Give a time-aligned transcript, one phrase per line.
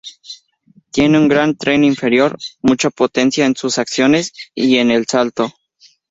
[0.91, 5.53] Tiene un gran tren inferior, mucha potencia en sus acciones y en el salto.